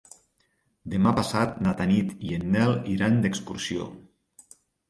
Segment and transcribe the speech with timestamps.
[0.93, 3.89] Demà passat na Tanit i en Nel iran d'excursió.